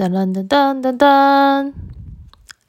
[0.00, 1.74] 噔噔噔噔噔噔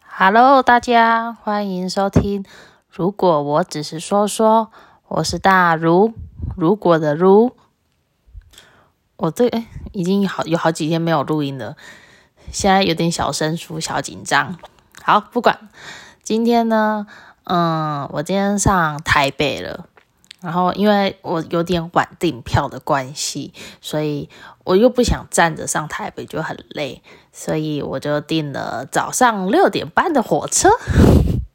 [0.05, 2.43] ，Hello，大家欢迎收听。
[2.89, 4.69] 如果我只是说说，
[5.07, 6.11] 我是大如，
[6.57, 7.55] 如果的如。
[9.15, 11.77] 我这哎，已经好有好几天没有录音了，
[12.51, 14.57] 现在有点小生疏，小紧张。
[15.01, 15.69] 好，不管，
[16.21, 17.07] 今天呢，
[17.45, 19.85] 嗯，我今天上台北了。
[20.41, 24.27] 然后，因为我有点晚订票的关系，所以
[24.63, 30.69] 我又不想站着上台北，就很累，所以我就订了早上六点半的火车，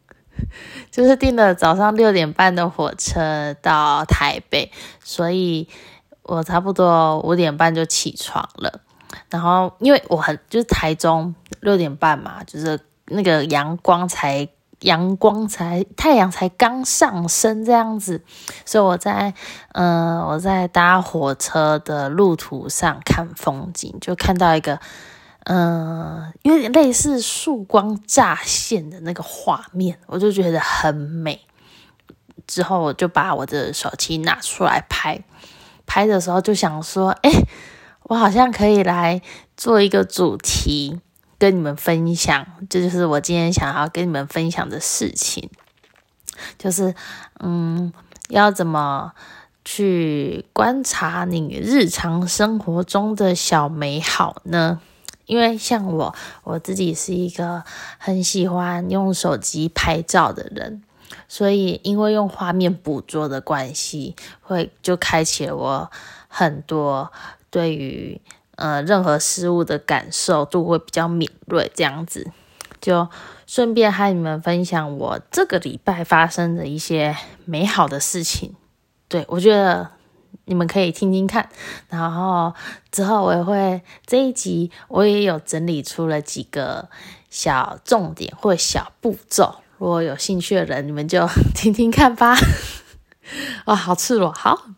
[0.93, 4.71] 就是订了早上六点半的火车到台北，
[5.03, 5.69] 所以
[6.23, 8.83] 我差不多五点半就起床了。
[9.29, 14.49] 然后，因为我很就是台中六点半嘛，就是那个阳光才。
[14.81, 18.23] 阳光才太阳才刚上升这样子，
[18.65, 19.33] 所以我在
[19.73, 24.79] 嗯我在搭火车的路途上看风景，就看到一个
[25.45, 31.41] 嗯有点类似曙光乍现的那个画面，我就觉得很美。
[32.47, 35.25] 之后我就把我的手机拿出来拍，
[35.87, 37.31] 拍的时候就想说，哎，
[38.05, 39.21] 我好像可以来
[39.57, 41.01] 做一个主题。
[41.39, 45.51] 跟你们分享，这就是我今天想要跟你们分享的事情，
[46.59, 46.95] 就是
[47.41, 47.93] 嗯，
[48.29, 49.13] 要怎么
[49.65, 54.81] 去观察你日常生活中的小美好呢？
[55.27, 56.15] 因为像我，
[56.45, 57.65] 我自己是一个
[57.99, 60.83] 很喜欢用手机拍照的人，
[61.29, 65.91] 所以因为用画面捕捉的关系，会就开启了我
[66.29, 67.13] 很多
[67.51, 68.21] 对于。
[68.57, 72.31] 呃，任何事物的感受度会比较敏锐，这样子
[72.81, 73.09] 就
[73.47, 78.55] 顺便和你们分享我这个礼拜发生的一些美好的事情。
[79.09, 79.91] 对我觉得
[80.47, 81.49] 你们可以听听看，
[81.89, 82.55] 然后
[82.91, 86.89] 之后我也会这一集我也有整理出了几个
[87.31, 92.37] 小重点或小步骤，如果有兴趣的人，你们就 听听看吧。
[93.67, 94.76] 哇，好赤裸，好。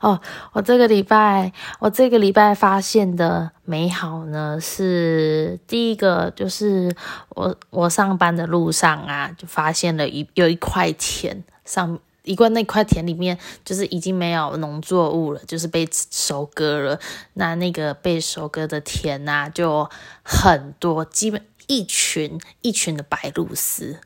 [0.00, 0.20] 哦，
[0.52, 6.94] 我这个礼拜，我这个礼拜发现的美好呢，是第一个，就是
[7.30, 16.98] 我我上班的路上啊，就发现了一有一块田上一块那块田里面，就是已经没有农作物了，就是被收割了。
[17.34, 19.88] 那那个被收割的田呐，就
[20.22, 23.96] 很多，基本一群一群的白鹭鸶，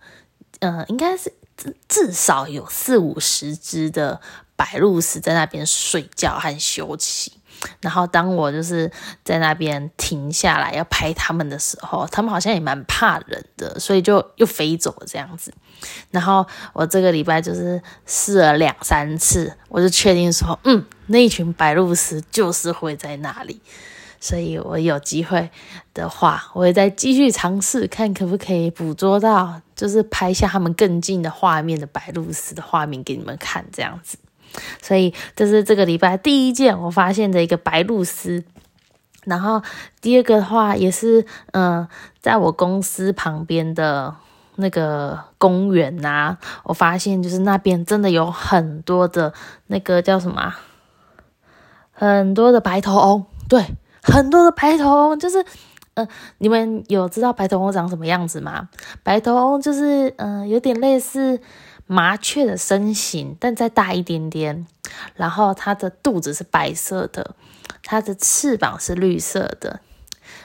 [0.60, 1.32] 嗯，应该是
[1.88, 4.20] 至少有四五十只的。
[4.58, 7.32] 白鹭鸶在那边睡觉和休息，
[7.80, 8.90] 然后当我就是
[9.22, 15.54] 在那边停下来要拍他们的时候，他们好像也蛮怕人的，所以就又飞走了这样子。
[16.10, 23.60] 然后我这个礼拜就是试了两三次，我就确定说，嗯，那一群白鹭鸶就是会在那里，
[24.20, 25.48] 所以我有机会
[25.94, 34.18] 的话，我会再继续尝试，看可不可以捕捉到，就是拍下他们更近的画面的白鹭鸶的画面给你们看，这样子。
[34.82, 38.44] 所以这是这个礼拜第一件我发现的一个白鹭鸶，
[39.24, 39.62] 然后
[40.00, 41.86] 第二个的话也是，嗯，
[42.20, 44.14] 在我公司旁边的
[44.56, 49.34] 那个公园呐，我发现就是那边真的有很多的
[49.66, 50.54] 那个叫什么，
[51.92, 55.44] 很多的白头翁，对，很多的白头翁，就是，
[55.94, 58.68] 呃，你们有知道白头翁长什么样子吗？
[59.02, 61.40] 白头翁就是，嗯，有点类似。
[61.88, 64.66] 麻雀的身形，但再大一点点。
[65.16, 67.34] 然后它的肚子是白色的，
[67.82, 69.80] 它的翅膀是绿色的。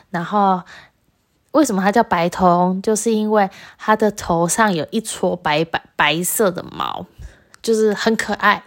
[0.10, 0.64] 然后
[1.52, 2.80] 为什么它叫白头？
[2.82, 7.06] 就是因为它的头上有一撮白白白色的毛，
[7.62, 8.64] 就是很可爱。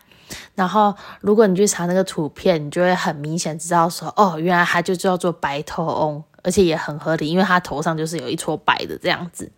[0.55, 6.25] 然后如果你去查那个图片，你就会很明显知道说，哦，原来它就叫做白头翁。
[6.47, 9.51] 而且也很合理，因为他头上就是有一撮白的这样子。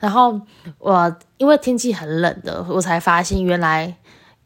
[0.00, 0.40] 然后
[0.78, 3.94] 我因为天气很冷的，我才发现原来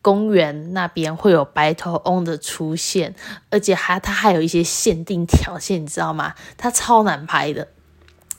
[0.03, 3.15] 公园那边会有白头翁的出现，
[3.51, 6.35] 而且还它还有一些限定条件，你知道吗？
[6.59, 7.69] 它超难拍的。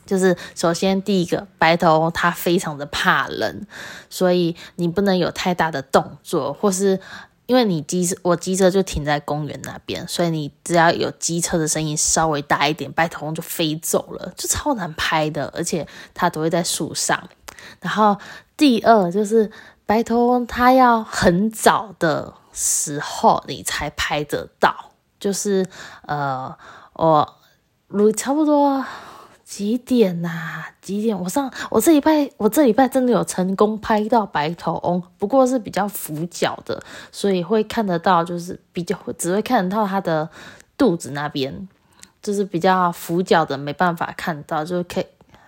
[0.06, 3.66] 就是首先第一个白头翁它非常的怕冷，
[4.10, 7.00] 所以你不能有太大的动作，或是。
[7.48, 17.28] 因为你机车，我机车就停在公园那边，所以你只要有机车的声音稍微大一点，白头翁就飞走了，就超难拍的，而且它都会在树上。
[17.82, 18.18] 然后
[18.56, 19.50] 第二就是
[19.86, 25.66] 白头翁，它要很早的时候你才拍得到，就是
[26.06, 26.56] 呃，
[26.94, 27.36] 我
[27.88, 28.86] 如差不多。
[29.48, 30.66] 几点呐？
[30.82, 31.18] 几点？
[31.18, 36.84] 我上我这礼拜，我这礼拜真的有成功拍到白头翁，不过是比较俯角的，
[37.14, 40.30] 所以会看得到，就是比较只会看得到它的
[40.78, 41.68] 肚子那边。
[42.22, 45.06] 就是比较俯角的没办法看到，就可以。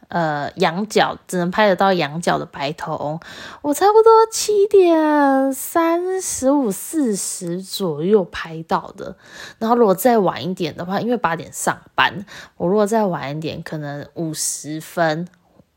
[0.10, 3.20] 呃，仰角只能拍得到仰角的白头，
[3.62, 9.16] 我差不多七点三十五、四十左右拍到的。
[9.60, 12.26] 然后如果再晚一点的话，因为八点上班，
[12.58, 15.28] 我如果再晚一点，可能五十分，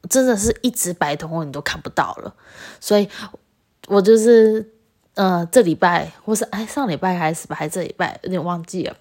[0.09, 2.35] 真的是一只白头翁你都看不到了。
[2.81, 3.07] 所以，
[3.89, 4.73] 我就是
[5.15, 8.97] 呃，这礼拜或是哎上礼拜开始吧，还这礼拜有点忘记了，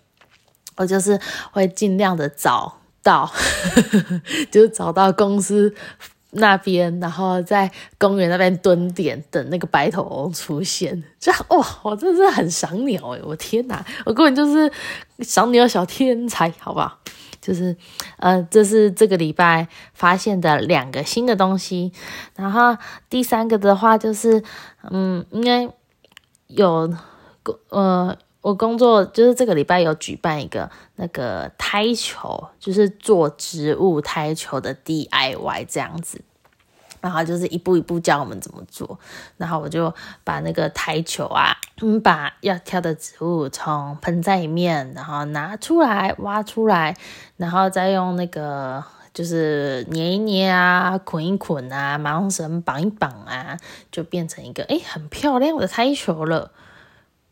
[0.76, 1.18] 我就是
[1.54, 2.81] 会尽量的早。
[3.04, 3.32] 到，
[4.52, 5.74] 就找到公司
[6.32, 11.04] 那边，然后在公园那边蹲点等那个白头翁出现。
[11.20, 14.72] 就哇，我真的是很赏鸟诶，我天哪，我根本就是
[15.20, 17.00] 赏鸟小天才，好不好？
[17.42, 17.76] 就是
[18.18, 21.92] 呃，这是这个礼拜发现的两个新的东西。
[22.36, 22.78] 然后
[23.10, 24.44] 第三个的话就是，
[24.90, 25.68] 嗯，应该
[26.48, 26.94] 有
[27.70, 28.16] 呃。
[28.42, 36.20] 我工作就是这个礼拜有举办一个那个胎球，就是做植物胎球的 DIY 这样子，
[37.00, 39.00] 然后就是一步一步教我们怎么做，
[39.38, 39.94] 然后我就
[40.24, 46.98] 把那个胎球啊，嗯，把要挑的植物从盆栽里面，然后拿出来挖出来，
[47.38, 48.84] 然后再用那个
[49.14, 53.56] 就是捏一捏啊，捆一捆啊，麻绳绑一绑啊，
[53.92, 56.52] 就变成一个诶很漂亮的胎球了。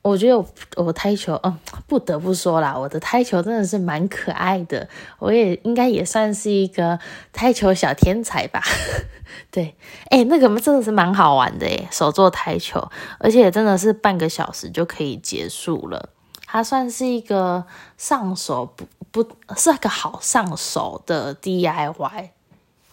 [0.09, 0.45] 我觉得我
[0.77, 1.55] 我胎球，嗯，
[1.87, 4.89] 不得不说啦，我的胎球真的是蛮可爱的。
[5.19, 6.99] 我也应该也算是一个
[7.31, 8.61] 胎球小天才吧。
[9.51, 9.75] 对，
[10.09, 12.89] 哎，那个真的是蛮好玩的诶，手做胎球，
[13.19, 16.09] 而且真的是半个小时就可以结束了。
[16.45, 17.63] 它算是一个
[17.95, 18.87] 上手不
[19.23, 19.23] 不
[19.55, 22.29] 是个好上手的 DIY，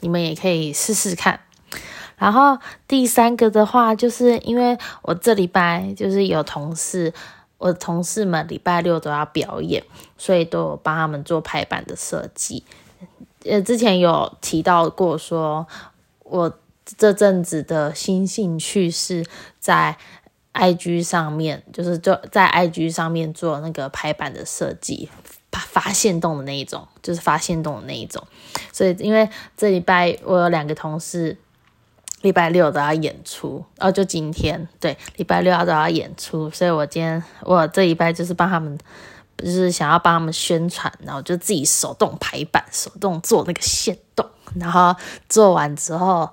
[0.00, 1.40] 你们也可以试试看。
[2.16, 2.58] 然后
[2.88, 7.12] 第三个的话，就是因为我这礼拜就是有同事，
[7.58, 9.84] 我同事们礼拜六都要表演，
[10.16, 12.64] 所以都有帮他们做排版的设计。
[13.44, 15.66] 呃，之前有提到过，说
[16.24, 16.58] 我
[16.96, 19.22] 这阵子的新兴趣是
[19.58, 19.98] 在
[20.54, 25.10] IG 上面，就是做在 IG 上面做那个排版的设计，
[25.52, 28.26] 发发现洞的那一种，就是发现洞的那一种。
[28.72, 31.36] 所以因为这礼拜我有两个同事。
[32.26, 38.76] 礼拜六都要演出，哦，就今天，对，礼拜六要都要演出，所以我今天我这礼拜就是帮他们，
[39.38, 44.26] 就是想要帮他们宣传，然后就自己手动排版，手动做那个线动，
[44.58, 44.92] 然后
[45.28, 46.28] 做完之后，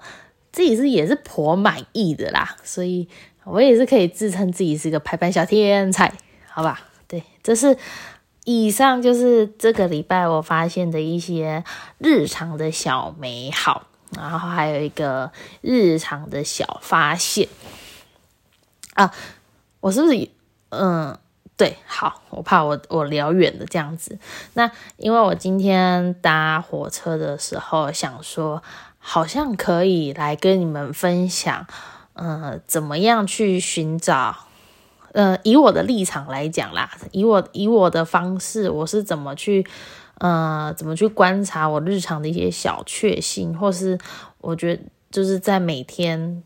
[0.51, 3.07] 自己是也是颇满意的啦，所以
[3.43, 6.11] 我也是可以自称自己是一个排版小天才，
[6.49, 6.81] 好吧？
[7.07, 7.77] 对，这是
[8.45, 11.63] 以上就是这个礼拜我发现的一些
[11.99, 13.83] 日常的小美好。
[14.15, 15.31] 然后还有一个
[15.61, 17.47] 日常的小发现
[18.93, 19.13] 啊，
[19.79, 20.29] 我是不是
[20.69, 21.17] 嗯
[21.55, 24.17] 对，好，我怕我我聊远了这样子。
[24.53, 28.63] 那因为我今天搭火车的时候想说，
[28.97, 31.67] 好像可以来跟你们分享，
[32.13, 34.35] 嗯，怎么样去寻找，
[35.11, 39.65] 呃，以我的立场来讲啦，以我以我的方式，我是怎么去。
[40.23, 43.99] 呃，怎么去观察我日常的一些小确幸，或是
[44.39, 44.81] 我觉得
[45.11, 46.41] 就是在每天，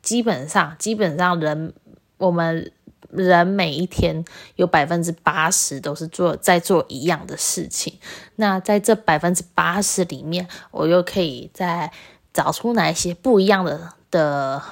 [0.00, 1.74] 基本上基本上人
[2.16, 2.72] 我们
[3.10, 4.24] 人每一天
[4.56, 7.98] 有百分之八十都是做在做一样的事情。
[8.36, 11.92] 那在这百分之八十里面，我又可以在
[12.32, 14.62] 找出哪一些不一样的的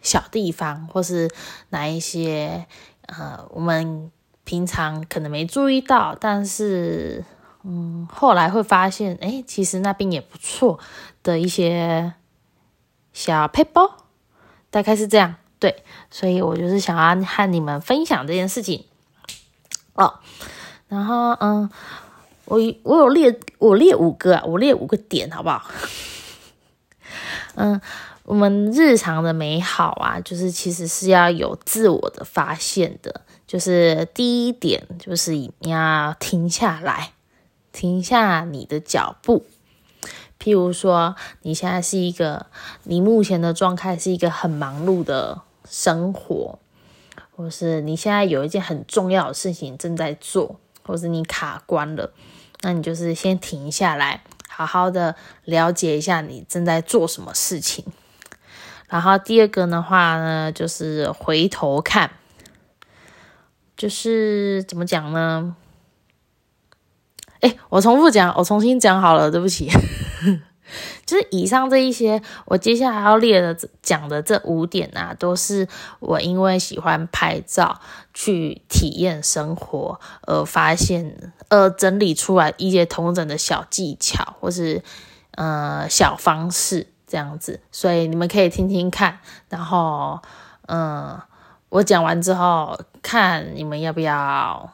[0.00, 1.28] 小地方，或是
[1.70, 2.66] 哪一些
[3.06, 4.12] 呃我们
[4.44, 7.24] 平常可能没注意到，但是。
[7.68, 10.78] 嗯，后来会发现，哎，其实那边也不错
[11.24, 12.14] 的一些
[13.12, 14.04] 小配包，
[14.70, 15.34] 大概是这样。
[15.58, 18.84] 对，所以我就是想要和你们分享这件事情
[19.94, 20.20] 哦。
[20.86, 21.68] 然后，嗯，
[22.44, 25.64] 我我有列，我列五个，我列五个点，好不好？
[27.56, 27.80] 嗯，
[28.22, 33.22] 我们日常的美好啊，就是其实是要有自我的发现的。
[33.44, 37.14] 就是第一点，就是你要停下来。
[37.76, 39.44] 停下你的脚步，
[40.40, 42.46] 譬如说，你现在是一个，
[42.84, 46.58] 你目前的状态是一个很忙碌的生活，
[47.36, 52.14] 或是你现在有一件很重要的事情正在做，或是你卡关了，
[52.62, 55.14] 那你就是先停下来，好好的
[55.44, 57.84] 了解一下你正在做什么事情。
[58.88, 62.12] 然后第二个的话呢，就是回头看，
[63.76, 65.54] 就是怎么讲呢？
[67.40, 69.70] 哎，我重复讲，我重新讲好了，对不起。
[71.06, 75.68] 就是以上这一些，我接下来要列的讲的这五点啊，都是
[76.00, 77.80] 我因为喜欢拍照
[78.12, 84.82] 去体验生活而发现，而整理出来一些同整的小技巧，或是
[85.36, 90.18] 呃小方式这样子，所以你们可以听听看，然后
[90.66, 91.16] 嗯，
[91.68, 94.72] 我讲完之后，看你们要不要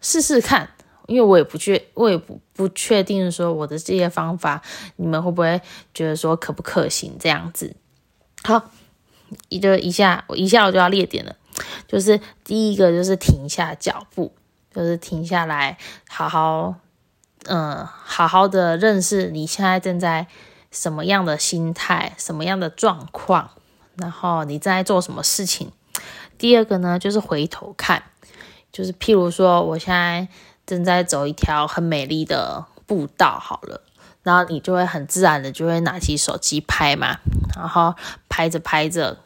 [0.00, 0.70] 试试看。
[1.08, 4.60] 因为我也不确，我也不不确定说我的这些方法，
[4.96, 5.58] 你们会不会
[5.94, 7.74] 觉得说可不可行这样子？
[8.42, 8.70] 好，
[9.48, 11.34] 一就一下，我一下我就要列点了，
[11.86, 14.34] 就是第一个就是停下脚步，
[14.70, 15.78] 就是停下来，
[16.10, 16.74] 好好，
[17.46, 20.26] 嗯，好好的认识你现在正在
[20.70, 23.52] 什么样的心态，什么样的状况，
[23.96, 25.72] 然后你正在做什么事情。
[26.36, 28.02] 第二个呢，就是回头看，
[28.70, 30.28] 就是譬如说我现在。
[30.68, 33.80] 正在走一条很美丽的步道，好了，
[34.22, 37.16] 然后你就会很自然的就会拿起手机拍嘛，
[37.56, 37.94] 然后
[38.28, 39.16] 拍着拍着，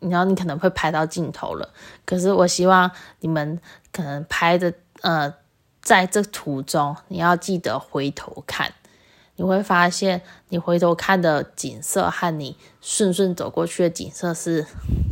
[0.00, 1.70] 然后你可能会拍到镜头了。
[2.04, 2.90] 可是我希望
[3.20, 3.60] 你们
[3.92, 5.32] 可能拍的，呃，
[5.80, 8.74] 在这途中你要记得回头看，
[9.36, 14.66] 你会发现你回头看的景色和你顺顺走过去的景色是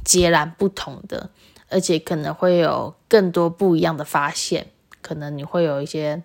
[0.04, 1.30] 截然不同的，
[1.68, 4.66] 而且可能会有更多不一样的发现。
[5.02, 6.22] 可能你会有一些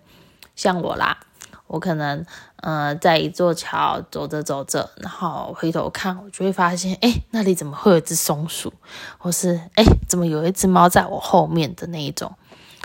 [0.56, 1.18] 像我啦，
[1.66, 2.24] 我可能
[2.56, 8.72] 呃在一座桥走着走着，然后回头看，我就会发现，哎，那里怎么会有一只松鼠？
[9.18, 12.32] 或是哎，怎么有一只猫在我后面的那一种？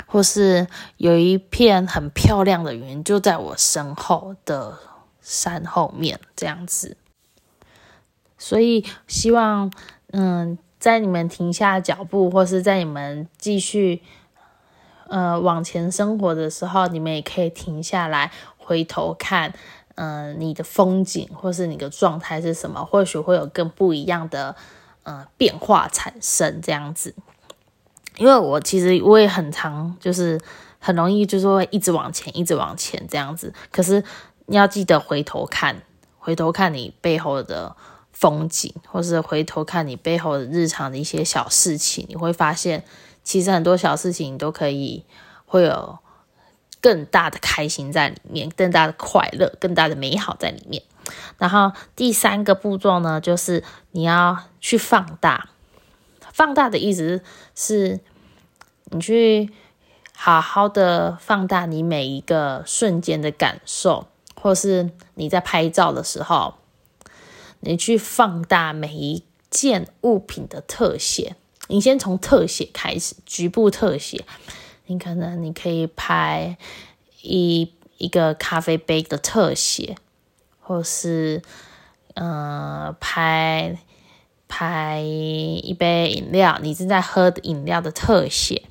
[0.08, 4.78] 或是有一片很漂亮的云就在我身后的
[5.22, 6.98] 山后面这样子。
[8.38, 9.72] 所以希望
[10.12, 14.02] 嗯，在你们停下脚步，或是在你们继续。
[15.08, 19.54] 呃，往前生活的时候，你们也可以停下来，回头看，
[19.96, 24.56] 嗯，你的风景或是你的状态是什么，或许会有更不一样的
[25.04, 27.14] 呃变化产生这样子。
[28.18, 30.40] 因为我其实我也很常，就是
[30.80, 33.54] 很容易就是会一直往前，一直往前这样子。
[33.72, 34.04] 可是
[34.46, 35.82] 你要记得回头看，
[36.18, 37.76] 回头看你背后的
[38.12, 42.84] 风景，或是回头看你背后的日常的一些小事情，你会发现。
[43.24, 45.06] 其实很多小事情都可以
[45.46, 46.00] 会有
[46.82, 50.84] 更大的开心在里面，更大的快乐，更大的美好在里面。
[51.38, 55.50] 然后第三个步骤呢，就是你要去放大。
[56.32, 57.22] 放大的意思
[57.56, 58.00] 是，
[58.86, 59.52] 你去
[60.16, 66.56] 好好的放大你每一个瞬间的感受，或是你在拍照的时候，
[67.60, 71.36] 你去放大每一件物品的特写。
[71.68, 74.26] 你先从特写开始，局部特写。
[74.88, 76.58] 你可能你可以拍
[77.22, 79.96] 一一个咖啡杯的特写，
[80.60, 81.42] 或是
[82.16, 83.78] 嗯拍
[84.50, 88.64] 拍一杯饮料，你正在喝的饮料的特写。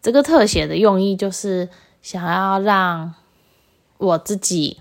[0.00, 1.68] 这个特写的用意就是
[2.00, 3.14] 想要让
[3.98, 4.78] 我自己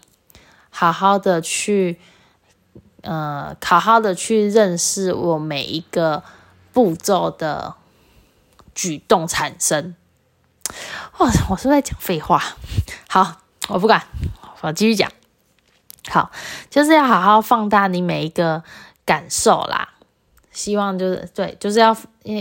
[0.70, 1.98] 好好的去，
[3.02, 6.22] 呃，好好的去认识我每一个。
[6.76, 7.76] 步骤的
[8.74, 9.96] 举动产生。
[11.20, 12.44] 哇，我是在讲废话。
[13.08, 13.38] 好，
[13.70, 14.06] 我不管，
[14.60, 15.10] 我继续讲。
[16.10, 16.30] 好，
[16.70, 18.62] 就是要好好放大你每一个
[19.06, 19.94] 感受啦。
[20.52, 21.96] 希望就是对，就是要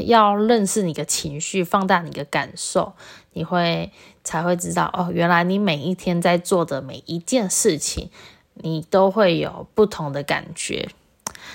[0.06, 2.94] 要认识你的情绪，放大你的感受，
[3.34, 3.92] 你会
[4.24, 8.10] 才会知道哦，原来你每一天在做的每一件事情，
[8.54, 10.88] 你都会有不同的感觉。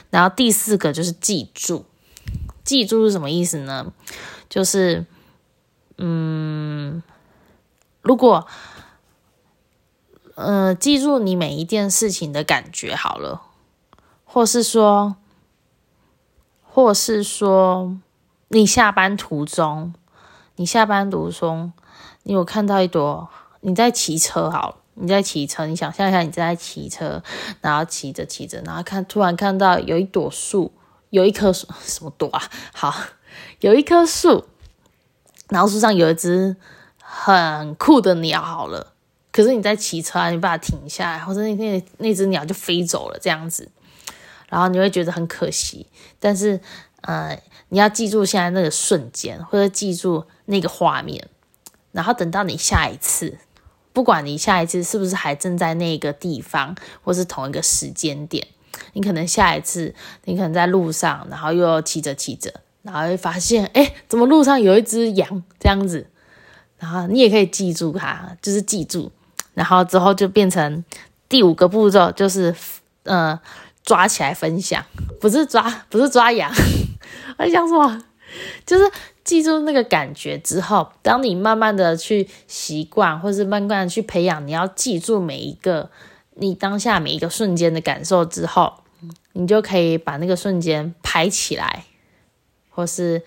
[0.09, 1.86] 然后第四个就是记住。
[2.69, 3.91] 记住是什么意思呢？
[4.47, 5.07] 就是，
[5.97, 7.01] 嗯，
[8.03, 8.45] 如果，
[10.35, 13.41] 呃，记住你每一件事情的感觉好了，
[14.23, 15.15] 或是说，
[16.61, 17.97] 或是说，
[18.49, 19.95] 你下班途中，
[20.57, 21.73] 你下班途中，
[22.21, 23.27] 你有看到一朵，
[23.61, 27.23] 你在骑车好，你在骑车，你想象一下，你在骑车，
[27.61, 30.71] 然后骑着骑着，然后看，突然看到有一朵树。
[31.10, 32.50] 有一棵树，什么朵啊？
[32.74, 32.96] 好，
[33.62, 34.46] 有一棵树，
[35.50, 36.56] 然后树上有一只
[37.00, 38.42] 很酷的鸟。
[38.42, 38.94] 好了，
[39.32, 43.70] 可是你在骑车，你把它停下来，或者那那那只鸟就飞走了，这样子，
[44.50, 45.88] 然后你会觉得很可惜。
[46.20, 46.60] 但是，
[47.01, 51.28] 呃，你要记住现在那个瞬间，或者记住那个画面，
[51.92, 53.39] 然后等到你下一次，
[53.94, 58.48] 不管你下一次是不是还正在那个地方，或是同一个时间点。
[58.93, 59.93] 你可能下一次，
[60.25, 66.07] 你可能在路上，然后又骑着骑着，然后会发现，哎，怎么路上有一只羊这样子？
[66.77, 69.11] 然后你也可以记住它，就是记住，
[69.53, 70.83] 然后之后就变成
[71.27, 72.55] 第五个步骤就是
[73.03, 73.39] 呃
[73.83, 74.83] 抓起来分享，
[75.19, 76.49] 不是抓不是抓羊，
[77.38, 78.03] 我想什么？
[78.63, 78.83] 就是
[79.23, 85.89] 记住那个感觉之后，当你慢慢的去习惯，或是慢慢的去培养，你要记住每一个
[86.39, 88.74] 你当下每一个瞬间的感受之后，
[89.34, 91.86] 你就可以把那个瞬间拍起来，
[92.69, 93.22] 或是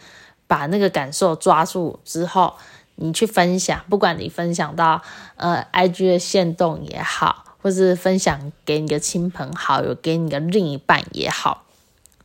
[0.46, 2.54] 把那个感受抓住之后，
[2.96, 5.02] 你去分享，不管你分享到
[5.36, 11.64] 呃 IG 的线动也好，或是分享给你的亲朋好友，给你的另一半也好，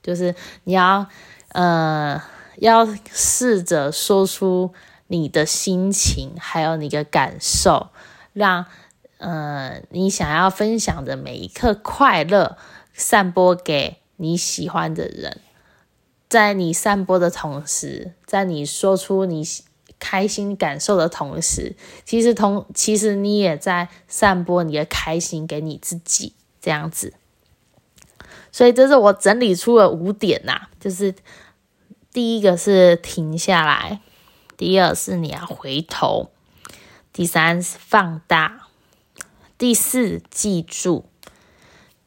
[0.01, 1.07] 就是你要
[1.49, 2.21] 呃。
[2.59, 4.73] 要试着说出
[5.05, 7.89] 你的心情，还有你的感受，
[8.33, 8.65] 让
[9.17, 12.57] 呃你想要分享的每一刻快乐
[12.93, 15.41] 散播给你喜欢的人。
[16.29, 19.43] 在你散播的同时，在你说出你
[19.99, 27.13] 开心感受的同时，其实同其实你也在散播你的开心给你自己，这样子。
[28.51, 31.15] 所以这是我整理出了五点呐，就是。
[32.13, 34.01] 第一个是停下来，
[34.55, 36.31] 第二是你要回头，
[37.13, 38.66] 第三是放大，
[39.57, 41.05] 第四记住，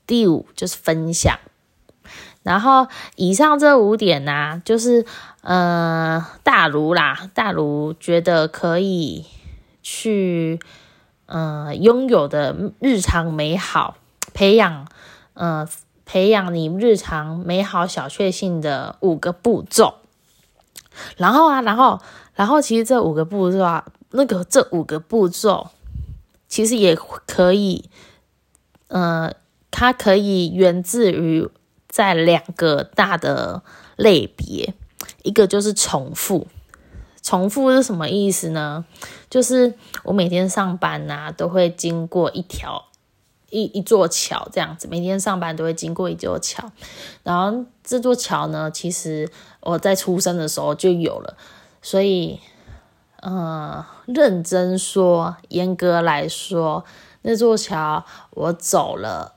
[0.06, 1.38] 第五就是分享。
[2.42, 5.04] 然后以上这五点呢，就是
[5.42, 9.26] 呃大如啦，大如觉得可以
[9.82, 10.58] 去
[11.26, 13.96] 呃拥有的日常美好，
[14.32, 14.86] 培养
[15.34, 15.68] 呃
[16.06, 19.96] 培养你日常美好小确幸的五个步骤。
[21.16, 22.00] 然后啊，然后，
[22.34, 25.70] 然后，其实这五个步骤啊，那个这五个步骤，
[26.50, 27.88] 其实也可以，
[28.88, 29.32] 呃，
[29.70, 31.48] 它可以源自于
[31.88, 33.62] 在两个大的
[33.96, 34.74] 类别，
[35.22, 36.46] 一个就是重复，
[37.22, 38.84] 重复是什么意思呢？
[39.30, 39.72] 就是
[40.04, 42.84] 我每天上班呐，都会经过一条。
[43.52, 46.70] 一一座桥这样子，每天上班都会经过一座桥，
[47.24, 49.28] 然后这座桥呢，其实
[49.58, 51.36] 我在出生的时候就有了，
[51.82, 52.38] 所以，
[53.20, 56.84] 呃，认真说，严格来说，
[57.22, 59.34] 那座桥我走了，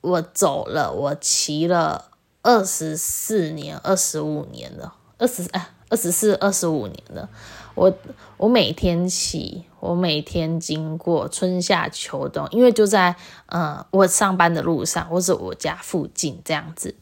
[0.00, 2.10] 我走了，我骑了
[2.42, 7.28] 二十四年、二十五年了，二十哎，二十四、二十五年了。
[7.76, 7.94] 我
[8.36, 13.14] 我每天骑，我每天经过春夏秋冬，因为就在
[13.46, 16.96] 嗯我上班的路上，或者我家附近这样子，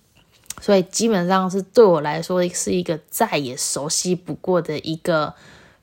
[0.60, 5.34] 所以基本上是对我来说是一个再也熟悉不过的一个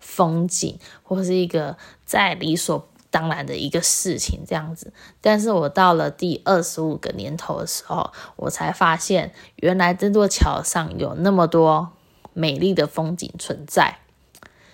[0.06, 4.94] 风景，或是一个再理所当然的一个事情这样子。
[5.20, 11.92] 但是我到了第二十五个年头的时候，我才发现原来这座桥上有那么多
[12.34, 13.98] 美丽的风景存在。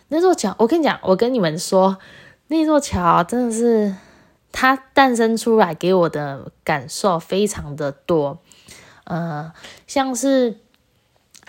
[0.09, 1.97] 那座桥，我跟你讲，我跟你们说，
[2.47, 3.95] 那座桥真的是
[4.51, 8.39] 它诞生出来给我的感受非常的多，
[9.05, 9.53] 呃，
[9.87, 10.59] 像是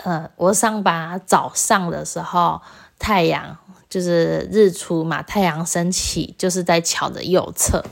[0.05, 2.61] 呃，我上班早上的时候，
[2.99, 3.59] 太阳
[3.93, 7.85] 就是日出嘛，太阳升起就是在桥的右侧，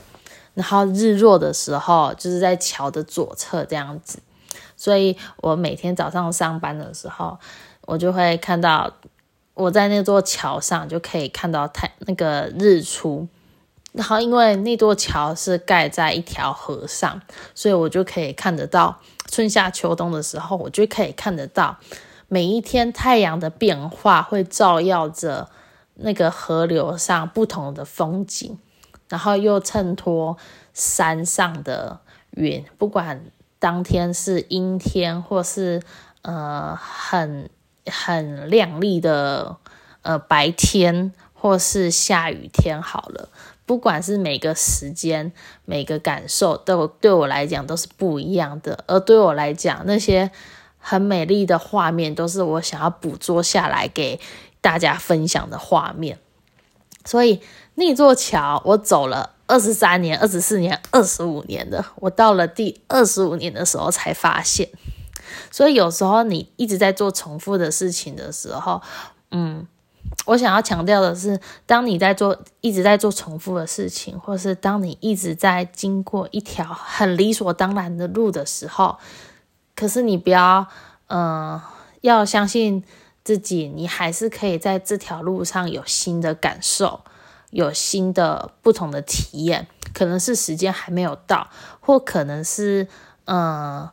[0.55, 4.17] 然后日落的时候就是在桥的左侧这样子，
[4.75, 7.37] 所以我每天早上上班的时候，
[7.81, 8.91] 我就会看到。
[9.53, 13.27] 我在那座桥上就可以看到太那个日出，
[13.91, 17.21] 然后因为那座桥是盖在一条河上，
[17.53, 21.77] 所以我就可以看得到春夏秋冬的时候，我就可以看得到
[22.29, 25.49] 每一天太阳的变化会照耀着
[25.95, 28.57] 那个河流上不同的风景，
[29.09, 30.37] 然后又衬托
[30.73, 31.99] 山上的
[32.31, 33.25] 云，不管
[33.59, 35.81] 当天是阴天或是
[36.21, 37.49] 呃很。
[37.87, 39.57] 很亮丽的
[40.03, 43.29] 呃白天，或是下雨天，好了，
[43.65, 45.33] 不管是每个时间、
[45.65, 48.83] 每个感受，都对我来讲都是不一样的。
[48.85, 50.29] 而对我来讲，那些
[50.77, 54.19] 很美丽的画面，都是我想要捕捉下来给
[54.61, 56.19] 大家分享的画面。
[57.03, 57.41] 所以
[57.75, 64.69] 那座桥，我走了二十三年、二十四年、二十五年的，我到了第二十五年的时候才发现。
[65.49, 68.81] 所以有时候你一直在做重复的事情的时候，
[69.31, 69.65] 嗯，
[70.25, 78.97] 我想要强调的是，当你在做一直在做重复的事情，或是当你一直在经过一条很理所当然的路的时候，
[79.75, 80.67] 可是你不要，
[81.07, 81.59] 嗯，
[82.01, 82.83] 要相信
[83.23, 87.01] 自己，你还是可以在这条路上有新的感受，
[87.49, 92.87] 有新的不同的体验，可能是时间还没有到，或可能是，
[93.25, 93.89] 嗯。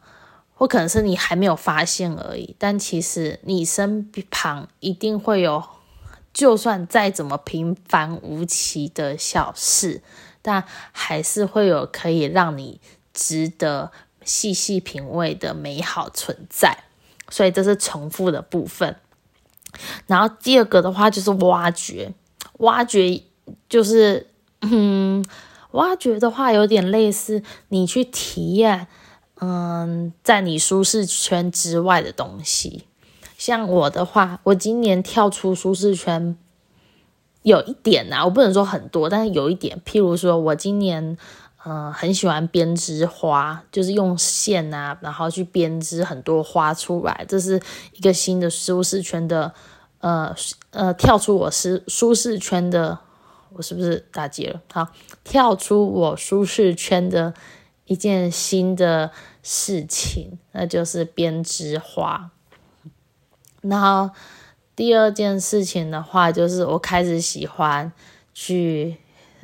[0.61, 5.63] 或可能是你还没有发现而已，但其实你身旁一定会有，
[6.35, 10.03] 就算再怎么平凡无奇的小事，
[10.43, 12.81] 但还是会有可以让你
[13.15, 13.93] 值得
[14.25, 16.79] 细细品味的美好存在。
[17.31, 18.97] 所以这是重复的部分。
[20.07, 22.13] 然后第二个的话就是挖掘，
[22.59, 23.23] 挖掘
[23.69, 24.27] 就是
[24.63, 25.25] 嗯，
[25.73, 28.87] 挖掘的话有点类似你去体验，
[29.41, 32.85] 嗯，在你舒适圈之外的东西。
[33.37, 36.37] 像我的话，我今年跳出舒适圈
[37.43, 39.81] 有一点呐，我不能说很多，但是有一点。
[39.87, 41.17] 譬如说，我今年
[41.71, 47.61] 嗯很喜欢编织花，就是用线啊，然后去编织很多花出来，这是
[47.93, 49.53] 一个新的舒适圈的，
[50.01, 50.35] 呃
[50.71, 52.99] 呃，跳出我是舒适圈的，
[53.53, 54.63] 我是不是打结了？
[54.73, 54.89] 好，
[55.23, 57.35] 跳出我舒适圈的
[57.85, 59.11] 一件新的
[59.43, 62.31] 事情，那就是编织花。
[63.61, 64.11] 然后
[64.75, 67.93] 第二件事情的话，就是我开始喜欢
[68.33, 68.97] 去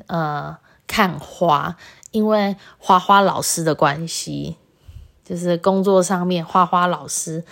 [0.07, 0.57] 呃
[0.87, 1.77] 看花，
[2.15, 4.57] 因为花花老师的关系，
[5.25, 7.45] 就是工作上面花花老师，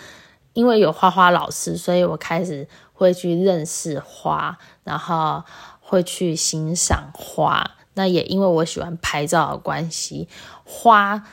[0.53, 5.43] 因为有花花老师，所以我开始会去认识花，然后
[5.81, 7.73] 会去欣赏花。
[7.95, 10.29] 那也因为我喜欢拍照的关系，
[10.65, 11.25] 花。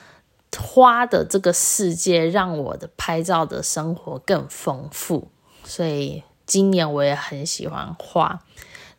[0.57, 5.27] 花的这个世界让我的拍照的生活更丰富，
[5.63, 8.39] 所以今年我也很喜欢花。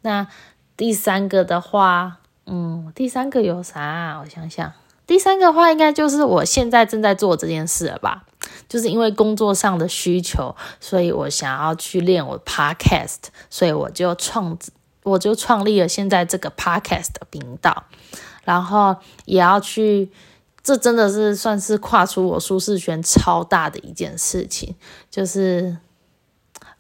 [0.03, 0.29] 那
[0.77, 2.20] 第三个的话，
[2.51, 4.21] 嗯，第三个有啥？
[4.23, 4.73] 我想想，
[5.07, 8.25] 第三个话应该就是我现在正在做这件事了吧？
[8.69, 14.59] 就是因为工作上的需求，所以我想要去练我 podcast，所以我就创
[15.05, 17.85] 我就创立了现在这个 podcast 的频道，
[18.45, 20.11] 然后也要去。
[20.63, 24.77] 这真的是算是跨出我舒适圈超大的一件事情，
[25.11, 25.75] 就是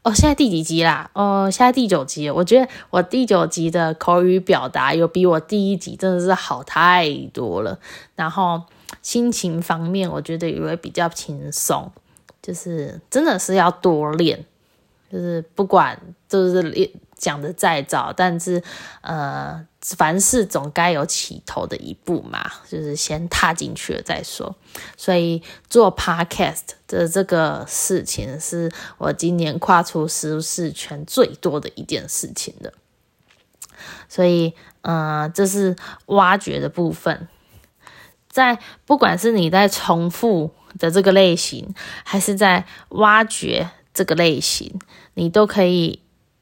[0.02, 1.10] 哦，现在第几集啦？
[1.12, 2.30] 哦，现在第九集。
[2.30, 7.78] 我觉得我第九集的口语表达有比我第一集真的是好太多了。
[8.14, 8.62] 然后
[9.02, 11.90] 心情方面，我觉得也会比较轻松，
[12.40, 14.42] 就是真的是要多练，
[15.12, 16.90] 就是不管就是练。
[17.20, 18.62] 讲的再早，但是
[19.02, 24.56] 呃，凡事总该有起头的一步嘛，就是先踏进去了再说。
[24.96, 32.72] 所以做 podcast 的这个事情，是我今年跨出舒适圈最多的一件事情的。
[34.08, 37.28] 所以，嗯，这是挖掘的部分，
[38.30, 44.80] 在不管是你在重复的这个类型，还是在挖掘这个类型，
[45.12, 46.00] 你都可以。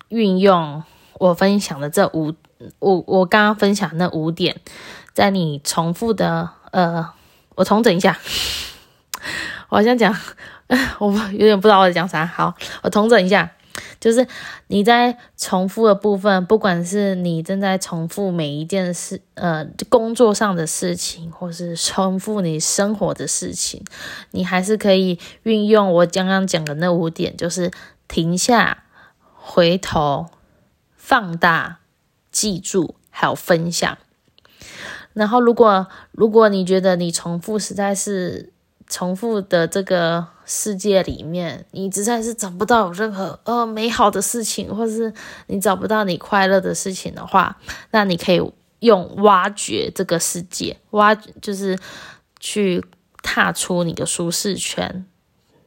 [0.08, 0.82] 运用
[1.14, 2.34] 我分享的这五，
[2.78, 4.60] 我我刚刚分享那五点，
[5.12, 7.08] 在你重复的呃，
[7.56, 8.18] 我重整一下，
[9.68, 10.14] 我好像讲，
[10.98, 12.24] 我有点不知道我在讲啥。
[12.24, 13.50] 好，我重整一下，
[14.00, 14.26] 就是
[14.68, 23.82] 你在重复的部分，不管是你正在重复每一件事，呃，工作上的事情，或是重复你生活的事情，
[24.30, 27.70] 你还是可以运用我刚刚讲的那五点，就是
[28.06, 28.84] 停下。
[29.50, 30.26] 回头
[30.94, 31.78] 放大，
[32.30, 33.96] 记住，还有分享。
[35.14, 38.52] 然后，如果如果你觉得你重复实在是
[38.86, 45.14] 重复的这个世界里面，你实在是找不到任何呃美好的事情，或是
[45.46, 47.56] 你找不到你快乐的事情的话，
[47.92, 51.78] 那你可以用挖掘这个世界，挖就是
[52.38, 52.84] 去
[53.22, 55.06] 踏出你的舒适圈，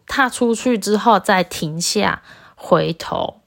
[0.06, 2.22] 踏出去之后再停下，
[2.56, 3.40] 回头。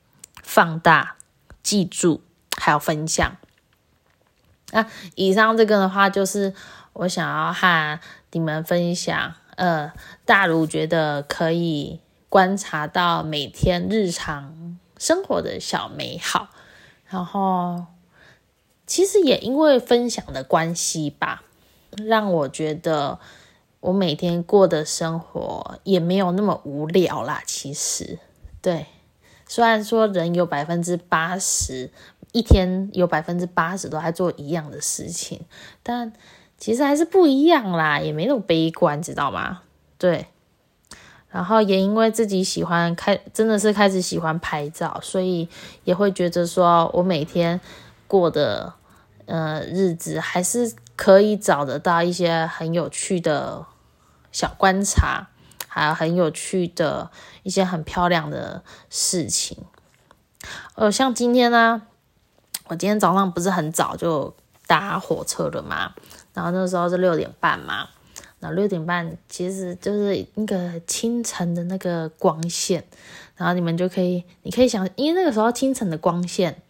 [0.44, 1.16] 放大、
[1.62, 2.20] 记住，
[2.56, 3.36] 还有分享。
[4.70, 6.54] 那以上这个的话，就是
[6.92, 7.98] 我想要和
[8.32, 9.34] 你们分享。
[9.56, 9.92] 呃，
[10.24, 16.48] 大如觉得可以观察到每天日常生活的小美好，
[17.06, 17.86] 然后
[18.86, 21.44] 其实也因为分享的关系吧，
[22.04, 23.20] 让我觉得
[23.78, 27.40] 我每天过的生活也没有那么无聊啦。
[27.46, 28.18] 其实，
[28.60, 28.86] 对。
[29.54, 31.88] 虽然说人有百分之八十，
[32.32, 35.42] 一天有百分之八十都在做一样的事情，
[35.84, 36.12] 但
[36.58, 39.60] 其实还是不一样啦，也没那么悲观，知道吗？
[39.96, 40.26] 对。
[41.30, 45.48] 然后也因为自己喜欢开，真的是开始喜欢拍照，所以
[45.84, 47.60] 也会觉得说我每天
[48.08, 48.74] 过的
[49.26, 53.64] 呃日子，还是可以找得到一些很有趣的
[54.32, 55.28] 小观察。
[55.74, 57.10] 还有很有趣的
[57.42, 59.58] 一些很漂亮的事情，
[60.76, 61.82] 呃，像今天呢，
[62.68, 64.32] 我今天早上不是很早就
[64.68, 65.92] 搭火车了嘛，
[66.32, 67.88] 然后那时候是六点半嘛，
[68.38, 72.84] 然后六点半其实就是那个清晨的那个光线，
[73.34, 76.62] 然后你们就可以，你可以想，因为那个时候清晨的光线，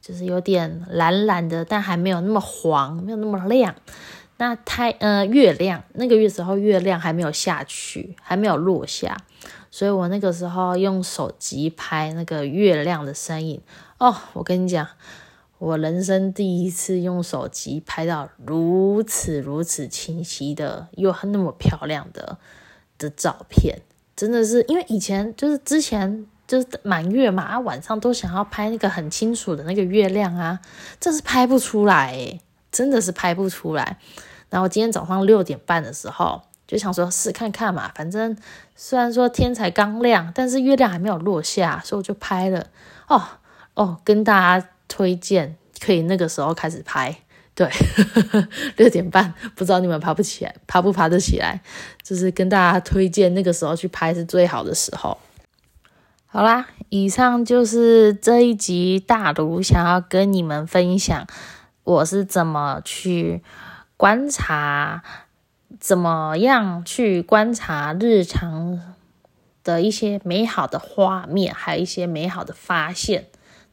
[0.00, 3.74] 就是有点蓝蓝的，但还没有那么黄，没有那么亮。
[4.38, 9.16] 那太呃月亮那个月时候月亮还没有下去，还没有落下，
[9.70, 13.60] 所以我那个时候用手机拍那个月亮的身影。
[13.98, 14.86] 哦，我跟你讲，
[15.58, 22.36] 我人生第一次用手机拍到如此如此清晰的又那么漂亮的
[22.98, 23.80] 的照片，
[24.14, 30.60] 真的是因为以前就是之前就是满月嘛，啊晚上都想要拍那个很清楚的那个月亮啊，
[31.00, 32.40] 这是拍不出来诶
[32.76, 33.96] 真的是拍不出来。
[34.50, 38.36] 然后今天早上六点半的时候，就想说试看看嘛，反正
[38.74, 42.66] 虽然说天才刚亮，但是月亮还没有落下，所以我就拍了。
[43.08, 43.22] 哦
[43.74, 47.16] 哦，跟大家推荐可以那个时候开始拍。
[47.54, 47.66] 对，
[48.76, 51.58] 六点半，不知道你们爬不起来，爬不爬得起来？
[52.02, 55.16] 就是跟大家推荐那个时候去拍是最好的时候。
[56.26, 61.26] 好啦，以上就是这一集大卢想要跟你们分享。
[61.86, 63.44] 我是怎么去
[63.96, 65.04] 观察，
[65.78, 68.96] 怎么样去观察日常
[69.62, 73.26] 的一些美好的画面，还有一些美好的发现。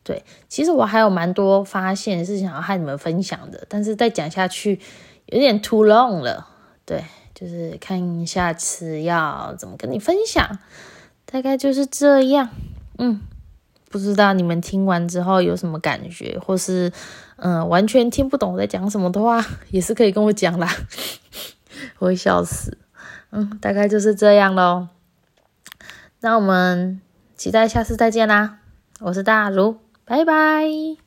[0.03, 4.79] 对，其实我还有蛮多发现是想要和你们分享的，但是再讲下去
[5.25, 6.47] 有点 too long 了。
[6.85, 10.59] 对，就是看下次要怎么跟你分享，
[11.25, 12.49] 大概就是这样。
[12.99, 13.21] 嗯。
[13.93, 16.91] 不知道你们听完之后有什么感觉，或是
[17.35, 20.67] 嗯完全听不懂我在讲什么的话， 也是可以跟我讲啦，
[21.99, 22.75] 我会笑死。
[23.29, 24.87] 嗯，大概就是这样喽。
[26.21, 26.99] 那我们
[27.37, 28.57] 期待下次再见啦，
[28.99, 31.02] 我是大如，拜拜。